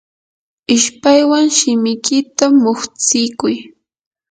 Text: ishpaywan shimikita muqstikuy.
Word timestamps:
ishpaywan 0.75 1.45
shimikita 1.57 2.45
muqstikuy. 2.61 3.55